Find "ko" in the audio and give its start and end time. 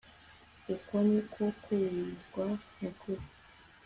1.31-1.43